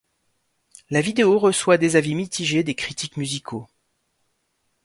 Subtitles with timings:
[0.89, 3.67] La vidéo reçoit des avis mitigées des critiques musicaux.